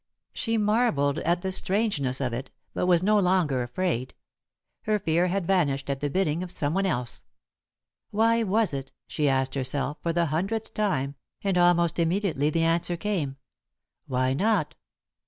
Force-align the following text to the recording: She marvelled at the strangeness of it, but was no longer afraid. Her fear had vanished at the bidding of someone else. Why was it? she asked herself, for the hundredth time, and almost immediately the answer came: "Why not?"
She 0.33 0.57
marvelled 0.57 1.19
at 1.19 1.43
the 1.43 1.51
strangeness 1.51 2.19
of 2.19 2.33
it, 2.33 2.49
but 2.73 2.87
was 2.87 3.03
no 3.03 3.19
longer 3.19 3.61
afraid. 3.61 4.15
Her 4.85 4.97
fear 4.97 5.27
had 5.27 5.45
vanished 5.45 5.91
at 5.91 5.99
the 5.99 6.09
bidding 6.09 6.41
of 6.41 6.49
someone 6.49 6.87
else. 6.87 7.23
Why 8.09 8.41
was 8.41 8.73
it? 8.73 8.91
she 9.05 9.29
asked 9.29 9.53
herself, 9.53 9.99
for 10.01 10.11
the 10.11 10.25
hundredth 10.33 10.73
time, 10.73 11.17
and 11.43 11.55
almost 11.55 11.99
immediately 11.99 12.49
the 12.49 12.63
answer 12.63 12.97
came: 12.97 13.37
"Why 14.07 14.33
not?" 14.33 14.73